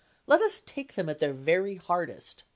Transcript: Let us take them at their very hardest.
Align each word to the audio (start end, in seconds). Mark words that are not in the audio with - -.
Let 0.25 0.41
us 0.41 0.59
take 0.65 0.95
them 0.95 1.09
at 1.09 1.19
their 1.19 1.31
very 1.31 1.75
hardest. 1.75 2.43